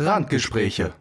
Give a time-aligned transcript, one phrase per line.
[0.00, 0.92] Randgespräche.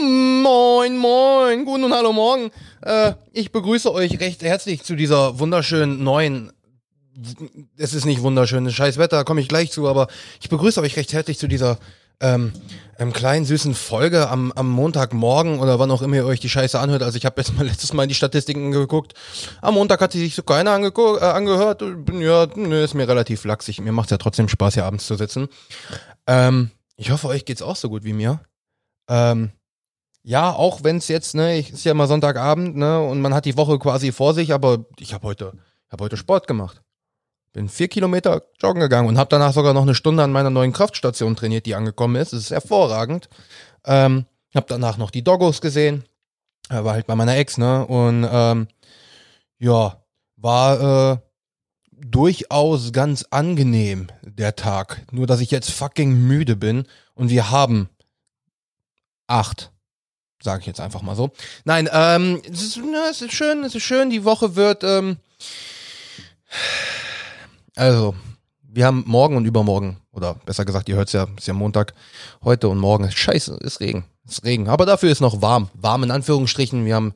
[0.00, 2.50] Moin, moin, guten und hallo morgen.
[2.82, 6.52] Äh, ich begrüße euch recht herzlich zu dieser wunderschönen neuen.
[7.76, 10.06] Es ist nicht wunderschön, es ist scheiß Wetter, komme ich gleich zu, aber
[10.40, 11.78] ich begrüße euch recht herzlich zu dieser
[12.20, 12.52] ähm,
[12.98, 16.78] ähm, kleinen süßen Folge am, am Montagmorgen oder wann auch immer ihr euch die Scheiße
[16.78, 17.02] anhört.
[17.02, 19.14] Also ich habe jetzt mal letztes Mal in die Statistiken geguckt.
[19.60, 21.82] Am Montag hat sie sich so keiner äh, angehört.
[22.12, 23.80] Ja, ist mir relativ laxig.
[23.80, 25.48] Mir macht's ja trotzdem Spaß, hier abends zu sitzen.
[26.26, 28.40] Ähm, ich hoffe, euch geht's auch so gut wie mir.
[29.08, 29.52] Ähm,
[30.22, 33.46] ja, auch wenn es jetzt, ne, ich, ist ja immer Sonntagabend, ne, und man hat
[33.46, 35.52] die Woche quasi vor sich, aber ich habe heute,
[35.90, 36.82] habe heute Sport gemacht.
[37.52, 40.72] Bin vier Kilometer joggen gegangen und habe danach sogar noch eine Stunde an meiner neuen
[40.72, 42.32] Kraftstation trainiert, die angekommen ist.
[42.32, 43.28] Das ist hervorragend.
[43.86, 46.04] Ähm, habe danach noch die Doggos gesehen.
[46.68, 47.86] Er war halt bei meiner Ex, ne?
[47.86, 48.68] Und ähm,
[49.58, 50.02] ja,
[50.36, 51.18] war äh,
[52.00, 55.02] durchaus ganz angenehm der Tag.
[55.10, 57.88] Nur dass ich jetzt fucking müde bin und wir haben
[59.26, 59.70] acht.
[60.42, 61.30] Sage ich jetzt einfach mal so.
[61.64, 64.10] Nein, ähm, es ist, na, es ist schön, es ist schön.
[64.10, 65.16] Die Woche wird, ähm,
[67.74, 68.14] also,
[68.62, 71.94] wir haben morgen und übermorgen, oder besser gesagt, ihr hört es ja, ist ja Montag,
[72.44, 73.10] heute und morgen.
[73.10, 74.04] Scheiße, ist Regen.
[74.28, 74.68] Ist Regen.
[74.68, 75.70] Aber dafür ist noch warm.
[75.72, 76.84] Warm in Anführungsstrichen.
[76.84, 77.14] Wir haben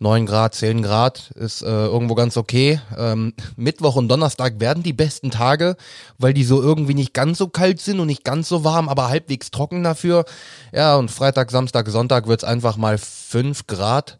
[0.00, 1.30] neun Grad, zehn Grad.
[1.36, 2.80] Ist äh, irgendwo ganz okay.
[2.96, 5.76] Ähm, Mittwoch und Donnerstag werden die besten Tage,
[6.18, 9.08] weil die so irgendwie nicht ganz so kalt sind und nicht ganz so warm, aber
[9.08, 10.24] halbwegs trocken dafür.
[10.72, 14.18] Ja, und Freitag, Samstag, Sonntag wird's einfach mal fünf Grad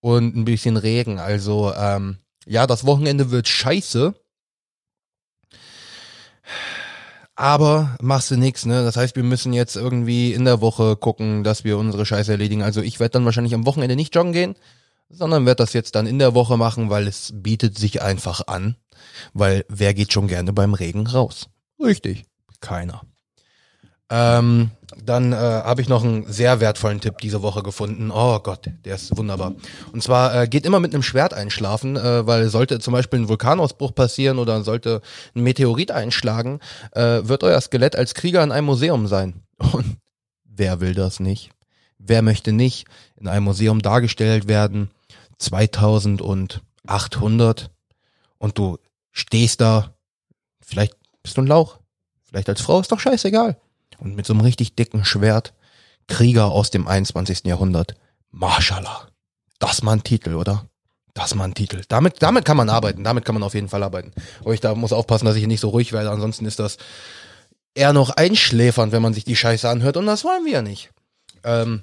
[0.00, 1.18] und ein bisschen Regen.
[1.18, 4.14] Also, ähm, ja, das Wochenende wird scheiße.
[7.34, 8.84] Aber machst du nix, ne?
[8.84, 12.62] Das heißt, wir müssen jetzt irgendwie in der Woche gucken, dass wir unsere Scheiße erledigen.
[12.62, 14.54] Also ich werde dann wahrscheinlich am Wochenende nicht joggen gehen,
[15.08, 18.76] sondern werde das jetzt dann in der Woche machen, weil es bietet sich einfach an.
[19.32, 21.48] Weil wer geht schon gerne beim Regen raus?
[21.80, 22.24] Richtig,
[22.60, 23.02] keiner.
[24.12, 24.70] Ähm,
[25.02, 28.10] dann äh, habe ich noch einen sehr wertvollen Tipp diese Woche gefunden.
[28.10, 29.54] Oh Gott, der ist wunderbar.
[29.90, 33.28] Und zwar äh, geht immer mit einem Schwert einschlafen, äh, weil sollte zum Beispiel ein
[33.28, 35.00] Vulkanausbruch passieren oder sollte
[35.34, 36.60] ein Meteorit einschlagen,
[36.92, 39.44] äh, wird euer Skelett als Krieger in einem Museum sein.
[39.72, 39.96] Und
[40.44, 41.48] wer will das nicht?
[41.96, 42.84] Wer möchte nicht
[43.16, 44.90] in einem Museum dargestellt werden?
[45.38, 47.70] 2800
[48.36, 48.76] und du
[49.10, 49.94] stehst da,
[50.60, 51.78] vielleicht bist du ein Lauch,
[52.22, 53.56] vielleicht als Frau, ist doch scheißegal
[53.98, 55.52] und mit so einem richtig dicken Schwert
[56.08, 57.44] Krieger aus dem 21.
[57.44, 57.94] Jahrhundert.
[58.30, 59.08] Mashallah.
[59.58, 60.66] Das mal ein Titel, oder?
[61.14, 61.82] Das mal ein Titel.
[61.88, 63.04] Damit, damit kann man arbeiten.
[63.04, 64.12] Damit kann man auf jeden Fall arbeiten.
[64.40, 66.10] Aber ich da muss aufpassen, dass ich nicht so ruhig werde.
[66.10, 66.78] Ansonsten ist das
[67.74, 69.96] eher noch einschläfernd, wenn man sich die Scheiße anhört.
[69.96, 70.90] Und das wollen wir ja nicht.
[71.44, 71.82] Ähm,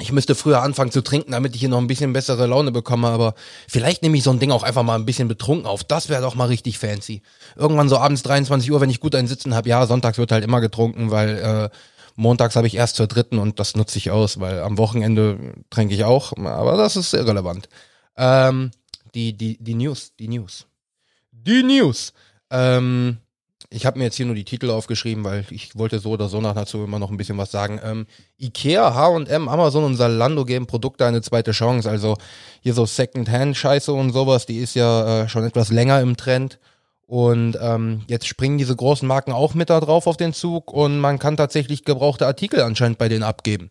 [0.00, 3.08] ich müsste früher anfangen zu trinken, damit ich hier noch ein bisschen bessere Laune bekomme,
[3.08, 3.34] aber
[3.68, 5.84] vielleicht nehme ich so ein Ding auch einfach mal ein bisschen betrunken auf.
[5.84, 7.22] Das wäre doch mal richtig fancy.
[7.56, 10.44] Irgendwann so abends 23 Uhr, wenn ich gut einen Sitzen habe, ja, sonntags wird halt
[10.44, 11.76] immer getrunken, weil äh,
[12.16, 15.94] montags habe ich erst zur dritten und das nutze ich aus, weil am Wochenende trinke
[15.94, 17.68] ich auch, aber das ist irrelevant.
[18.16, 18.70] Ähm,
[19.14, 20.66] die, die, die News, die News.
[21.32, 22.14] Die News.
[22.50, 23.18] Ähm,
[23.72, 26.40] ich habe mir jetzt hier nur die Titel aufgeschrieben, weil ich wollte so oder so
[26.40, 27.80] nach dazu immer noch ein bisschen was sagen.
[27.82, 28.06] Ähm,
[28.38, 31.88] Ikea, H&M, Amazon und Zalando geben Produkte eine zweite Chance.
[31.88, 32.16] Also
[32.60, 36.58] hier so Second-Hand-Scheiße und sowas, die ist ja äh, schon etwas länger im Trend.
[37.06, 40.98] Und ähm, jetzt springen diese großen Marken auch mit da drauf auf den Zug und
[40.98, 43.70] man kann tatsächlich gebrauchte Artikel anscheinend bei denen abgeben.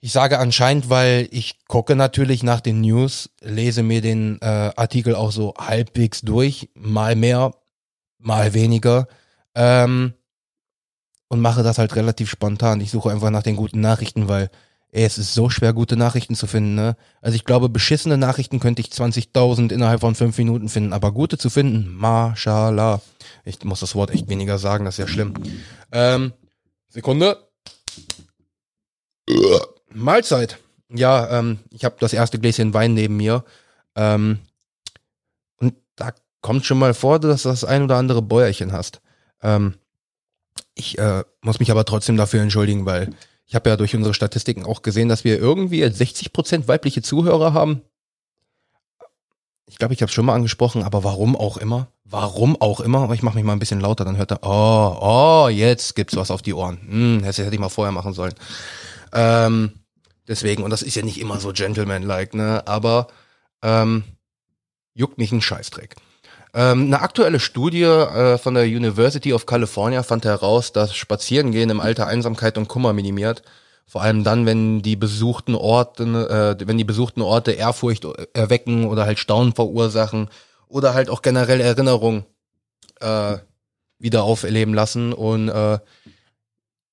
[0.00, 5.14] Ich sage anscheinend, weil ich gucke natürlich nach den News, lese mir den äh, Artikel
[5.14, 7.52] auch so halbwegs durch, mal mehr,
[8.24, 9.06] mal weniger.
[9.54, 10.14] Ähm,
[11.28, 12.80] und mache das halt relativ spontan.
[12.80, 14.50] Ich suche einfach nach den guten Nachrichten, weil
[14.94, 16.76] ey, es ist so schwer, gute Nachrichten zu finden.
[16.76, 16.96] Ne?
[17.20, 21.36] Also ich glaube, beschissene Nachrichten könnte ich 20.000 innerhalb von fünf Minuten finden, aber gute
[21.36, 23.00] zu finden, mashallah.
[23.44, 25.34] Ich muss das Wort echt weniger sagen, das ist ja schlimm.
[25.90, 26.32] Ähm,
[26.88, 27.48] Sekunde.
[29.92, 30.58] Mahlzeit.
[30.88, 33.44] Ja, ähm, ich habe das erste Gläschen Wein neben mir.
[33.96, 34.38] Ähm,
[35.56, 36.12] und da
[36.44, 39.00] kommt schon mal vor, dass du das ein oder andere Bäuerchen hast.
[39.40, 39.76] Ähm,
[40.74, 43.14] ich äh, muss mich aber trotzdem dafür entschuldigen, weil
[43.46, 47.80] ich habe ja durch unsere Statistiken auch gesehen, dass wir irgendwie 60% weibliche Zuhörer haben.
[49.64, 51.88] Ich glaube, ich habe es schon mal angesprochen, aber warum auch immer?
[52.04, 53.00] Warum auch immer?
[53.04, 56.14] Aber ich mache mich mal ein bisschen lauter, dann hört er, oh, oh, jetzt gibt's
[56.14, 56.78] was auf die Ohren.
[56.86, 58.34] Hm, das hätte ich mal vorher machen sollen.
[59.14, 59.72] Ähm,
[60.28, 62.62] deswegen, und das ist ja nicht immer so gentleman-like, ne?
[62.66, 63.06] Aber
[63.62, 64.04] ähm,
[64.92, 65.96] juckt mich ein Scheißdreck.
[66.54, 71.80] Ähm, eine aktuelle Studie äh, von der University of California fand heraus, dass Spazierengehen im
[71.80, 73.42] Alter Einsamkeit und Kummer minimiert.
[73.86, 76.04] Vor allem dann, wenn die besuchten Orte,
[76.60, 80.28] äh, wenn die besuchten Orte Ehrfurcht erwecken oder halt Staunen verursachen
[80.68, 82.24] oder halt auch generell Erinnerung
[83.00, 83.36] äh,
[83.98, 85.12] wieder auferleben lassen.
[85.12, 85.78] Und äh,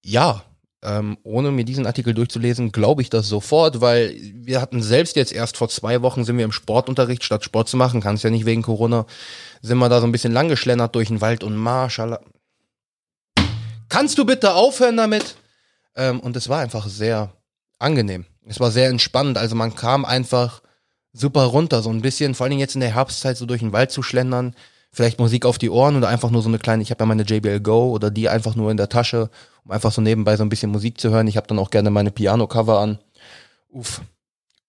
[0.04, 0.44] ja,
[0.83, 5.31] ähm, ohne mir diesen Artikel durchzulesen, glaube ich das sofort, weil wir hatten selbst jetzt
[5.31, 8.30] erst vor zwei Wochen sind wir im Sportunterricht, statt Sport zu machen, kann es ja
[8.30, 9.06] nicht wegen Corona,
[9.62, 12.22] sind wir da so ein bisschen langgeschlendert durch den Wald und Marschallah.
[13.89, 15.36] Kannst du bitte aufhören damit?
[15.95, 17.34] Ähm, und es war einfach sehr
[17.77, 18.25] angenehm.
[18.45, 19.38] Es war sehr entspannend.
[19.38, 20.62] Also man kam einfach
[21.13, 23.92] super runter, so ein bisschen, vor Dingen jetzt in der Herbstzeit so durch den Wald
[23.92, 24.56] zu schlendern,
[24.91, 27.23] vielleicht Musik auf die Ohren oder einfach nur so eine kleine, ich habe ja meine
[27.23, 29.29] JBL Go oder die einfach nur in der Tasche,
[29.63, 31.27] um einfach so nebenbei so ein bisschen Musik zu hören.
[31.27, 32.99] Ich habe dann auch gerne meine Piano-Cover an.
[33.69, 34.01] Uff.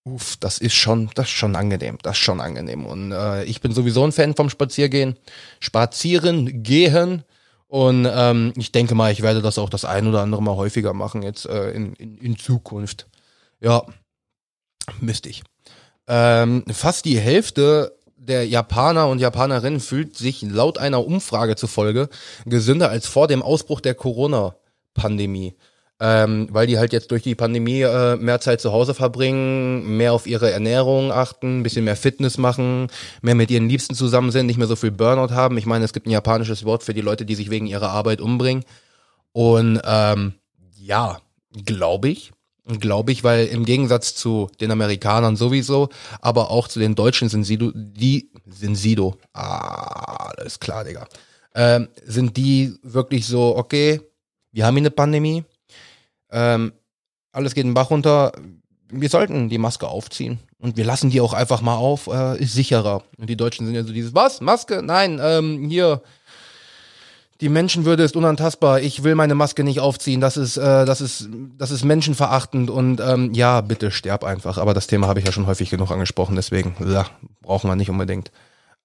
[0.04, 2.86] Uff, das ist schon, das ist schon angenehm, das ist schon angenehm.
[2.86, 5.16] Und äh, ich bin sowieso ein Fan vom Spaziergehen.
[5.60, 7.22] Spazieren gehen.
[7.68, 10.92] Und ähm, ich denke mal, ich werde das auch das ein oder andere Mal häufiger
[10.92, 13.06] machen jetzt äh, in, in, in Zukunft.
[13.60, 13.84] Ja,
[15.00, 15.44] müsste ich.
[16.08, 17.96] Ähm, fast die Hälfte
[18.26, 22.08] der Japaner und Japanerinnen fühlt sich laut einer Umfrage zufolge
[22.46, 25.56] gesünder als vor dem Ausbruch der Corona-Pandemie.
[26.00, 30.12] Ähm, weil die halt jetzt durch die Pandemie äh, mehr Zeit zu Hause verbringen, mehr
[30.12, 32.88] auf ihre Ernährung achten, ein bisschen mehr Fitness machen,
[33.20, 35.58] mehr mit ihren Liebsten zusammen sind, nicht mehr so viel Burnout haben.
[35.58, 38.20] Ich meine, es gibt ein japanisches Wort für die Leute, die sich wegen ihrer Arbeit
[38.20, 38.64] umbringen.
[39.32, 40.34] Und ähm,
[40.76, 41.20] ja,
[41.64, 42.32] glaube ich,
[42.64, 45.88] Glaube ich, weil im Gegensatz zu den Amerikanern sowieso,
[46.20, 51.08] aber auch zu den Deutschen sind sie, die sind Sido, ah, alles klar, Digga,
[51.56, 54.00] ähm, sind die wirklich so, okay,
[54.52, 55.44] wir haben hier eine Pandemie,
[56.30, 56.72] ähm,
[57.32, 58.32] alles geht den Bach runter,
[58.92, 62.52] wir sollten die Maske aufziehen und wir lassen die auch einfach mal auf, äh, ist
[62.52, 63.02] sicherer.
[63.18, 64.82] Und die Deutschen sind ja so dieses, was, Maske?
[64.84, 66.02] Nein, ähm, hier,
[67.42, 68.80] die Menschenwürde ist unantastbar.
[68.80, 70.20] Ich will meine Maske nicht aufziehen.
[70.20, 71.28] Das ist, äh, das ist,
[71.58, 74.58] das ist menschenverachtend und ähm, ja, bitte sterb einfach.
[74.58, 77.04] Aber das Thema habe ich ja schon häufig genug angesprochen, deswegen ja,
[77.40, 78.30] brauchen wir nicht unbedingt.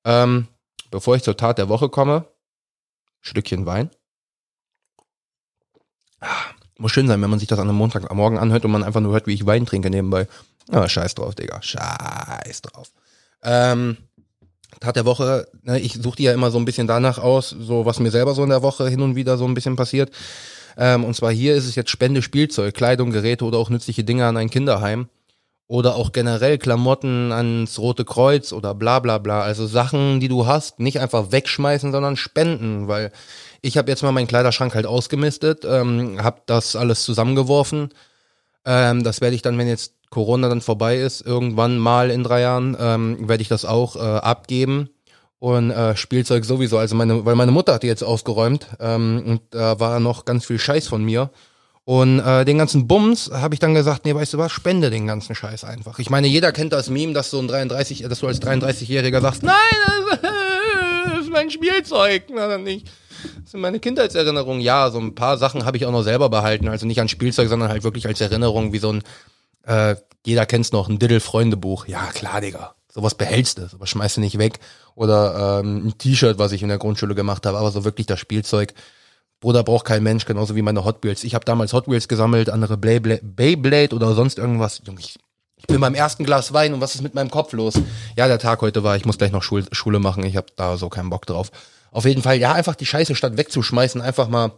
[0.06, 0.48] Ähm,
[0.90, 2.26] bevor ich zur Tat der Woche komme,
[3.22, 3.92] Stückchen Wein.
[6.20, 6.28] Ah,
[6.80, 9.14] muss schön sein, wenn man sich das an einem Montagmorgen anhört und man einfach nur
[9.14, 10.28] hört, wie ich Wein trinke nebenbei.
[10.72, 11.62] Ah, scheiß drauf, Digga.
[11.62, 12.92] Scheiß drauf.
[13.44, 13.98] Ähm,
[14.80, 17.86] Tat der Woche, ne, ich suche die ja immer so ein bisschen danach aus, so
[17.86, 20.12] was mir selber so in der Woche hin und wieder so ein bisschen passiert.
[20.78, 24.26] Ähm, und zwar hier ist es jetzt Spende Spielzeug, Kleidung, Geräte oder auch nützliche Dinge
[24.26, 25.10] an ein Kinderheim.
[25.70, 29.42] Oder auch generell Klamotten ans Rote Kreuz oder bla bla bla.
[29.42, 32.88] Also Sachen, die du hast, nicht einfach wegschmeißen, sondern spenden.
[32.88, 33.12] Weil
[33.62, 37.90] ich habe jetzt mal meinen Kleiderschrank halt ausgemistet, ähm, habe das alles zusammengeworfen.
[38.64, 42.42] Ähm, das werde ich dann, wenn jetzt Corona dann vorbei ist, irgendwann mal in drei
[42.42, 44.90] Jahren, ähm, werde ich das auch äh, abgeben.
[45.40, 49.42] Und äh, Spielzeug sowieso, also meine, weil meine Mutter hat die jetzt ausgeräumt ähm, und
[49.52, 51.30] da äh, war noch ganz viel Scheiß von mir.
[51.88, 55.08] Und äh, den ganzen Bums habe ich dann gesagt, nee, weißt du was, spende den
[55.08, 56.00] ganzen Scheiß einfach.
[56.00, 59.44] Ich meine, jeder kennt das Meme, dass so ein 33, dass du als 33-Jähriger sagst,
[59.44, 59.56] nein,
[61.06, 62.24] das ist mein Spielzeug.
[62.62, 62.92] Nicht.
[63.42, 64.62] Das sind meine Kindheitserinnerungen.
[64.62, 66.68] Ja, so ein paar Sachen habe ich auch noch selber behalten.
[66.68, 69.04] Also nicht an Spielzeug, sondern halt wirklich als Erinnerung, wie so ein
[69.68, 71.88] äh, jeder kennt's noch, ein Diddle-Freundebuch.
[71.88, 72.74] Ja, klar, Digga.
[72.90, 74.60] Sowas behältst du, sowas schmeißt du nicht weg.
[74.96, 78.20] Oder ähm, ein T-Shirt, was ich in der Grundschule gemacht habe, aber so wirklich das
[78.20, 78.74] Spielzeug.
[79.40, 81.24] Bruder braucht kein Mensch, genauso wie meine Hot Wheels.
[81.24, 84.82] Ich habe damals Hot Wheels gesammelt, andere Beyblade, Beyblade oder sonst irgendwas.
[84.98, 85.20] Ich,
[85.58, 87.76] ich bin beim ersten Glas Wein und was ist mit meinem Kopf los?
[88.16, 90.78] Ja, der Tag heute war, ich muss gleich noch Schul Schule machen, ich habe da
[90.78, 91.52] so keinen Bock drauf.
[91.92, 94.54] Auf jeden Fall, ja, einfach die Scheiße statt wegzuschmeißen, einfach mal,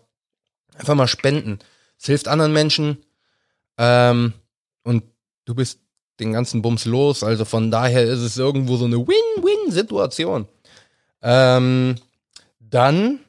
[0.78, 1.60] einfach mal spenden.
[2.00, 3.04] Es hilft anderen Menschen.
[3.78, 4.34] Ähm,
[4.84, 5.04] und
[5.46, 5.80] du bist
[6.20, 7.24] den ganzen Bums los.
[7.24, 10.48] Also von daher ist es irgendwo so eine Win-Win-Situation.
[11.22, 11.96] Ähm,
[12.60, 13.20] dann,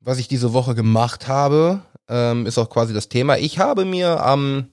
[0.00, 3.38] was ich diese Woche gemacht habe, ähm, ist auch quasi das Thema.
[3.38, 4.68] Ich habe mir am,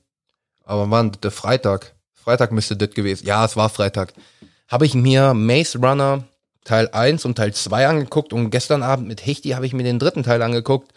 [0.63, 4.13] aber wann, der Freitag, Freitag müsste das gewesen, ja, es war Freitag,
[4.67, 6.23] habe ich mir Maze Runner
[6.63, 9.99] Teil 1 und Teil 2 angeguckt und gestern Abend mit Hechti habe ich mir den
[9.99, 10.93] dritten Teil angeguckt.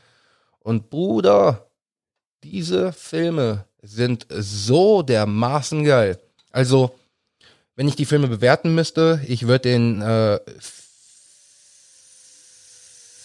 [0.61, 1.67] Und Bruder,
[2.43, 6.19] diese Filme sind so dermaßen geil.
[6.51, 6.99] Also,
[7.77, 10.41] wenn ich die Filme bewerten müsste, ich würde den äh,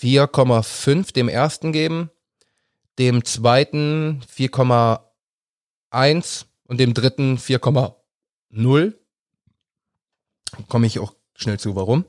[0.01, 2.09] 4,5 dem ersten geben,
[2.97, 8.93] dem zweiten 4,1 und dem dritten 4,0.
[10.67, 12.05] Komme ich auch schnell zu, warum.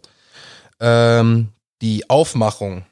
[0.81, 1.51] Ähm,
[1.83, 2.85] die Aufmachung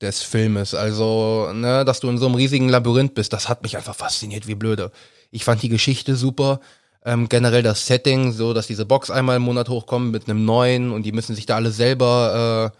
[0.00, 0.74] des Filmes.
[0.74, 4.46] Also, ne, dass du in so einem riesigen Labyrinth bist, das hat mich einfach fasziniert,
[4.46, 4.92] wie blöde.
[5.30, 6.60] Ich fand die Geschichte super.
[7.04, 10.90] Ähm, generell das Setting, so dass diese Box einmal im Monat hochkommt mit einem neuen
[10.90, 12.78] und die müssen sich da alle selber äh,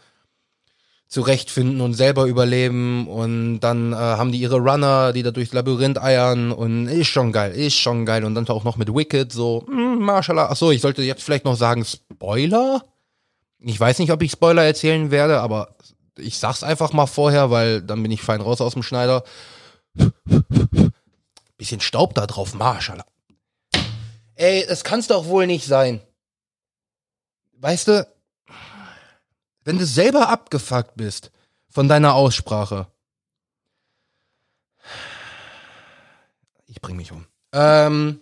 [1.09, 6.03] zurechtfinden und selber überleben und dann äh, haben die ihre Runner, die da durchs Labyrinth
[6.03, 9.65] eiern und ist schon geil, ist schon geil und dann auch noch mit Wicked so,
[9.67, 10.51] mh, hm, Mashallah.
[10.51, 12.85] Achso, ich sollte jetzt vielleicht noch sagen Spoiler.
[13.61, 15.77] Ich weiß nicht, ob ich Spoiler erzählen werde, aber
[16.19, 19.25] ich sag's einfach mal vorher, weil dann bin ich fein raus aus dem Schneider.
[21.57, 23.03] Bisschen Staub da drauf, Marschall.
[24.35, 26.01] Ey, das kann's doch wohl nicht sein.
[27.61, 28.07] Weißt du,
[29.65, 31.33] wenn du selber abgefuckt bist
[31.69, 32.87] von deiner Aussprache.
[36.67, 37.27] Ich bring mich um.
[37.53, 38.21] Ähm,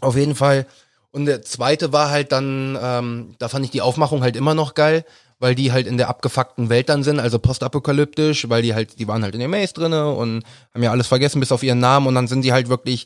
[0.00, 0.66] auf jeden Fall.
[1.10, 4.74] Und der zweite war halt dann, ähm, da fand ich die Aufmachung halt immer noch
[4.74, 5.04] geil,
[5.44, 9.06] weil die halt in der abgefuckten Welt dann sind, also postapokalyptisch, weil die halt, die
[9.06, 12.06] waren halt in der Maze drinne und haben ja alles vergessen bis auf ihren Namen
[12.06, 13.04] und dann sind die halt wirklich,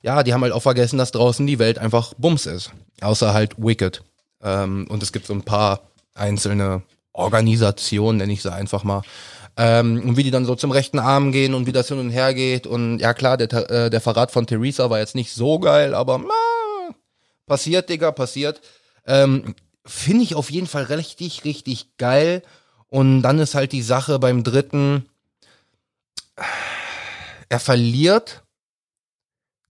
[0.00, 2.72] ja, die haben halt auch vergessen, dass draußen die Welt einfach Bums ist.
[3.02, 4.02] Außer halt Wicked.
[4.42, 5.82] Ähm, und es gibt so ein paar
[6.14, 6.80] einzelne
[7.12, 9.02] Organisationen, nenne ich sie einfach mal.
[9.58, 12.08] Ähm, und wie die dann so zum rechten Arm gehen und wie das hin und
[12.08, 12.66] her geht.
[12.66, 16.16] Und ja klar, der, äh, der Verrat von Theresa war jetzt nicht so geil, aber
[16.16, 16.94] na,
[17.46, 18.62] passiert, Digga, passiert.
[19.06, 19.54] Ähm,
[19.86, 22.42] Finde ich auf jeden Fall richtig, richtig geil.
[22.88, 25.08] Und dann ist halt die Sache beim dritten,
[27.48, 28.42] er verliert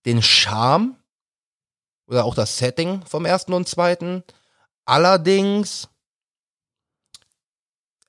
[0.06, 0.96] den Charme
[2.06, 4.22] oder auch das Setting vom ersten und zweiten.
[4.84, 5.88] Allerdings,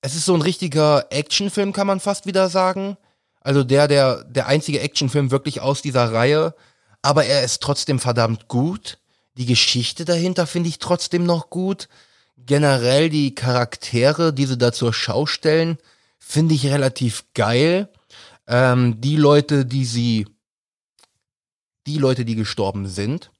[0.02, 2.98] es ist so ein richtiger Actionfilm, kann man fast wieder sagen.
[3.40, 6.54] Also der, der, der einzige Actionfilm wirklich aus dieser Reihe.
[7.02, 8.98] Aber er ist trotzdem verdammt gut.
[9.38, 11.90] Die Geschichte dahinter finde ich trotzdem noch gut.
[12.38, 15.78] Generell die Charaktere, die sie da zur Schau stellen,
[16.20, 17.90] finde ich relativ geil.
[18.48, 20.28] Ähm, die Leute, die sie,
[21.88, 23.32] die Leute, die gestorben sind,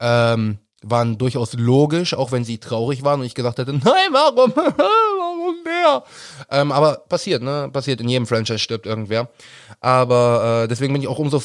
[0.00, 4.52] ähm, waren durchaus logisch, auch wenn sie traurig waren und ich gesagt hätte, nein, warum?
[4.56, 6.04] warum der?
[6.50, 7.70] Ähm, aber passiert, ne?
[7.72, 9.28] Passiert, in jedem Franchise stirbt irgendwer.
[9.80, 11.40] Aber äh, deswegen bin ich auch umso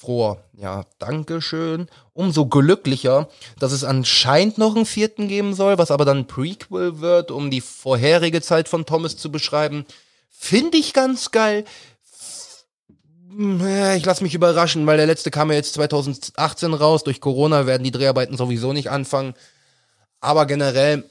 [0.00, 0.38] froher.
[0.56, 1.88] Ja, Dankeschön.
[2.14, 3.28] Umso glücklicher,
[3.58, 7.60] dass es anscheinend noch einen vierten geben soll, was aber dann Prequel wird, um die
[7.60, 9.84] vorherige Zeit von Thomas zu beschreiben.
[10.30, 11.64] Finde ich ganz geil.
[13.96, 17.04] Ich lasse mich überraschen, weil der letzte kam ja jetzt 2018 raus.
[17.04, 19.34] Durch Corona werden die Dreharbeiten sowieso nicht anfangen.
[20.20, 21.04] Aber generell,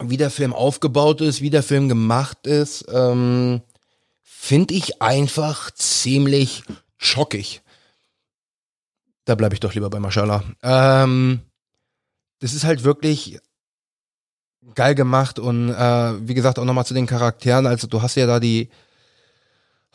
[0.00, 3.60] wie der Film aufgebaut ist, wie der Film gemacht ist, ähm,
[4.22, 6.62] finde ich einfach ziemlich
[6.96, 7.63] schockig.
[9.24, 10.44] Da bleibe ich doch lieber bei Mashallah.
[10.62, 11.40] Ähm,
[12.40, 13.38] das ist halt wirklich
[14.74, 17.66] geil gemacht und äh, wie gesagt auch nochmal zu den Charakteren.
[17.66, 18.68] Also du hast ja da die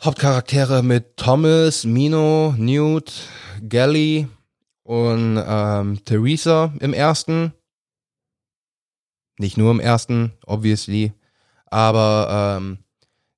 [0.00, 3.12] Hauptcharaktere mit Thomas, Mino, Newt,
[3.68, 4.28] Gally
[4.82, 7.52] und ähm, Theresa im ersten.
[9.38, 11.12] Nicht nur im ersten, obviously.
[11.66, 12.78] Aber ähm,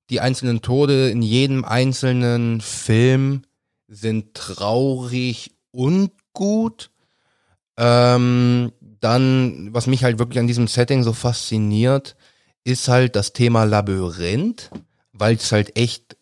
[0.09, 3.43] die einzelnen Tode in jedem einzelnen Film
[3.87, 6.89] sind traurig und gut.
[7.75, 12.15] Ähm, dann, was mich halt wirklich an diesem Setting so fasziniert,
[12.63, 14.69] ist halt das Thema Labyrinth,
[15.11, 16.15] weil es halt echt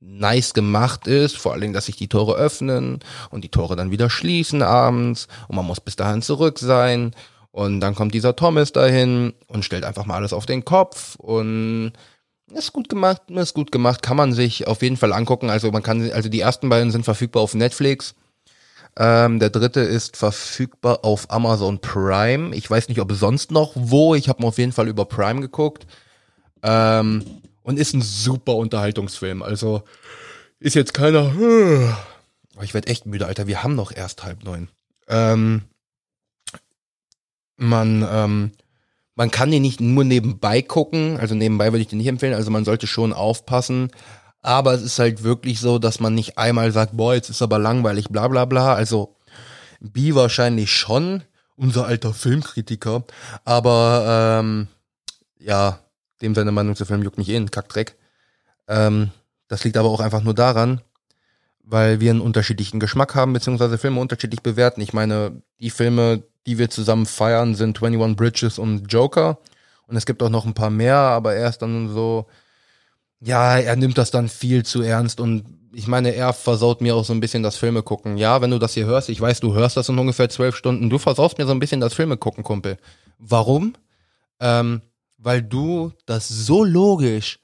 [0.00, 4.10] nice gemacht ist, vor allem, dass sich die Tore öffnen und die Tore dann wieder
[4.10, 7.14] schließen abends und man muss bis dahin zurück sein
[7.50, 11.92] und dann kommt dieser Thomas dahin und stellt einfach mal alles auf den Kopf und
[12.52, 15.50] ist gut gemacht, ist gut gemacht, kann man sich auf jeden Fall angucken.
[15.50, 18.14] Also man kann, also die ersten beiden sind verfügbar auf Netflix.
[18.98, 22.54] Ähm, der dritte ist verfügbar auf Amazon Prime.
[22.54, 24.14] Ich weiß nicht, ob sonst noch wo.
[24.14, 25.86] Ich habe auf jeden Fall über Prime geguckt.
[26.62, 27.24] Ähm,
[27.62, 29.42] und ist ein super Unterhaltungsfilm.
[29.42, 29.82] Also
[30.60, 31.34] ist jetzt keiner.
[32.58, 33.46] Oh, ich werde echt müde, Alter.
[33.46, 34.68] Wir haben noch erst halb neun.
[35.08, 35.62] Ähm,
[37.56, 38.52] man, ähm,
[39.14, 41.18] man kann den nicht nur nebenbei gucken.
[41.18, 42.34] Also nebenbei würde ich den nicht empfehlen.
[42.34, 43.90] Also man sollte schon aufpassen.
[44.46, 47.58] Aber es ist halt wirklich so, dass man nicht einmal sagt, boah, jetzt ist aber
[47.58, 48.74] langweilig, bla bla bla.
[48.74, 49.16] Also
[49.80, 51.24] B wahrscheinlich schon,
[51.56, 53.02] unser alter Filmkritiker.
[53.44, 54.68] Aber ähm,
[55.40, 55.80] ja,
[56.22, 57.96] dem seine Meinung zu Film juckt mich eh ein Kackdreck.
[58.68, 59.10] Ähm,
[59.48, 60.80] das liegt aber auch einfach nur daran,
[61.64, 64.80] weil wir einen unterschiedlichen Geschmack haben, beziehungsweise Filme unterschiedlich bewerten.
[64.80, 69.38] Ich meine, die Filme, die wir zusammen feiern, sind 21 Bridges und Joker.
[69.88, 72.28] Und es gibt auch noch ein paar mehr, aber er ist dann so,
[73.20, 77.04] ja, er nimmt das dann viel zu ernst und ich meine, er versaut mir auch
[77.04, 78.16] so ein bisschen das Filme gucken.
[78.16, 80.88] Ja, wenn du das hier hörst, ich weiß, du hörst das in ungefähr zwölf Stunden,
[80.88, 82.78] du versaust mir so ein bisschen das Filme gucken, Kumpel.
[83.18, 83.74] Warum?
[84.40, 84.80] Ähm,
[85.18, 87.40] weil du das so logisch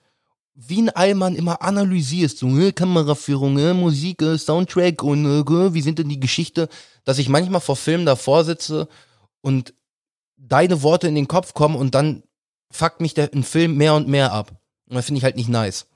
[0.54, 5.82] wie ein Allmann immer analysierst, so äh, Kameraführung, äh, Musik, äh, Soundtrack und äh, wie
[5.82, 6.68] sind denn die Geschichte,
[7.04, 8.88] dass ich manchmal vor Filmen davor sitze
[9.40, 9.74] und
[10.36, 12.22] deine Worte in den Kopf kommen und dann
[12.70, 14.52] fuckt mich der ein Film mehr und mehr ab.
[14.88, 15.86] Und das finde ich halt nicht nice.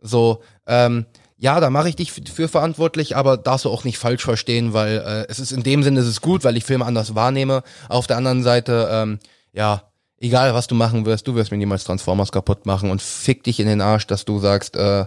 [0.00, 1.06] So, ähm,
[1.38, 4.98] ja, da mache ich dich für verantwortlich, aber darfst du auch nicht falsch verstehen, weil
[4.98, 7.62] äh, es ist in dem Sinne, es ist gut, weil ich Filme anders wahrnehme.
[7.88, 9.18] Auf der anderen Seite, ähm,
[9.52, 9.82] ja,
[10.18, 13.60] egal was du machen wirst, du wirst mir niemals Transformers kaputt machen und fick dich
[13.60, 15.06] in den Arsch, dass du sagst, äh,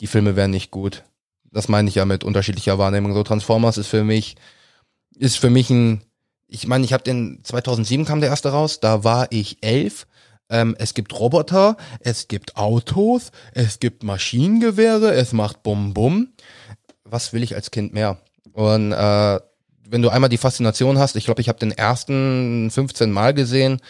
[0.00, 1.04] die Filme wären nicht gut.
[1.50, 3.14] Das meine ich ja mit unterschiedlicher Wahrnehmung.
[3.14, 4.36] So Transformers ist für mich,
[5.16, 6.02] ist für mich ein,
[6.46, 10.06] ich meine, ich habe den 2007 kam der erste raus, da war ich elf.
[10.50, 16.32] Ähm, es gibt Roboter, es gibt Autos, es gibt Maschinengewehre, es macht Bum Bum.
[17.04, 18.18] Was will ich als Kind mehr?
[18.52, 19.40] Und äh,
[19.90, 23.80] wenn du einmal die Faszination hast, ich glaube, ich habe den ersten 15 Mal gesehen,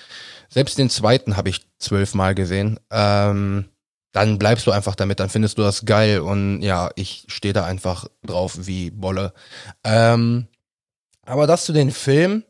[0.49, 2.79] selbst den zweiten habe ich zwölf Mal gesehen.
[2.91, 3.67] Ähm,
[4.13, 7.65] dann bleibst du einfach damit, dann findest du das geil und ja, ich stehe da
[7.65, 9.33] einfach drauf wie Bolle.
[9.85, 10.49] Ähm,
[11.25, 12.45] aber das zu den Filmen.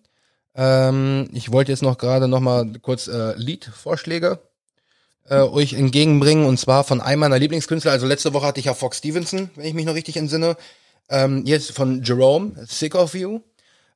[0.55, 4.40] Ähm, ich wollte jetzt noch gerade noch mal kurz äh, Liedvorschläge
[5.28, 7.93] äh, euch entgegenbringen und zwar von einem meiner Lieblingskünstler.
[7.93, 10.57] Also letzte Woche hatte ich ja Fox Stevenson, wenn ich mich noch richtig entsinne.
[11.11, 13.40] Ähm, jetzt von Jerome, Sick of You.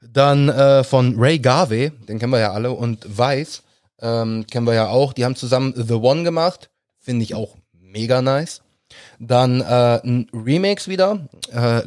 [0.01, 3.63] Dann äh, von Ray Garvey, den kennen wir ja alle, und Weiss,
[4.01, 5.13] ähm, kennen wir ja auch.
[5.13, 6.71] Die haben zusammen The One gemacht.
[6.99, 8.63] Finde ich auch mega nice.
[9.21, 11.83] Dann äh, ein Remix wieder, äh,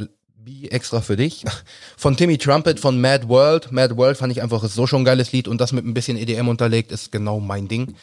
[0.46, 1.44] wie extra für dich,
[1.98, 3.72] von Timmy Trumpet von Mad World.
[3.72, 6.18] Mad World fand ich einfach so schon ein geiles Lied und das mit ein bisschen
[6.18, 7.96] EDM unterlegt ist genau mein Ding.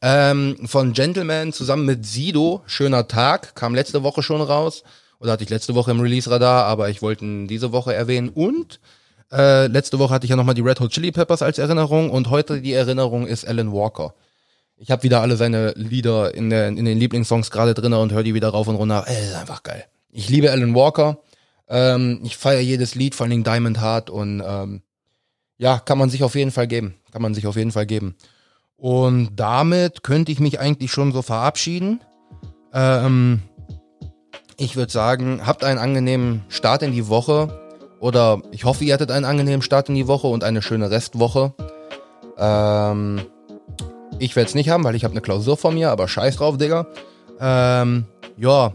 [0.00, 4.84] Ähm, von Gentleman zusammen mit Sido, Schöner Tag, kam letzte Woche schon raus.
[5.18, 8.28] Oder hatte ich letzte Woche im Release-Radar, aber ich wollte ihn diese Woche erwähnen.
[8.28, 8.78] Und
[9.32, 12.30] äh, letzte Woche hatte ich ja nochmal die Red Hot Chili Peppers als Erinnerung und
[12.30, 14.14] heute die Erinnerung ist Alan Walker.
[14.76, 18.22] Ich habe wieder alle seine Lieder in, der, in den Lieblingssongs gerade drin und höre
[18.22, 19.04] die wieder rauf und runter.
[19.08, 19.84] Ey, ist einfach geil.
[20.12, 21.18] Ich liebe Alan Walker.
[21.68, 24.82] Ähm, ich feiere jedes Lied, vor allem Diamond Heart und ähm,
[25.58, 26.94] ja, kann man sich auf jeden Fall geben.
[27.12, 28.16] Kann man sich auf jeden Fall geben.
[28.76, 32.00] Und damit könnte ich mich eigentlich schon so verabschieden.
[32.72, 33.42] Ähm,
[34.56, 37.60] ich würde sagen, habt einen angenehmen Start in die Woche.
[37.98, 41.54] Oder ich hoffe, ihr hattet einen angenehmen Start in die Woche und eine schöne Restwoche.
[42.38, 43.20] Ähm,
[44.20, 46.56] ich werde es nicht haben, weil ich habe eine Klausur vor mir, aber scheiß drauf,
[46.56, 46.86] Digga.
[47.40, 48.04] Ähm,
[48.36, 48.72] ja,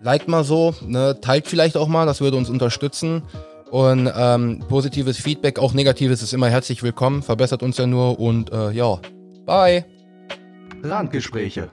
[0.00, 3.22] liked mal so, ne, teilt vielleicht auch mal, das würde uns unterstützen.
[3.70, 8.50] Und ähm, positives Feedback, auch negatives, ist immer herzlich willkommen, verbessert uns ja nur und
[8.50, 8.98] äh, ja,
[9.44, 9.84] bye.
[10.82, 11.70] Randgespräche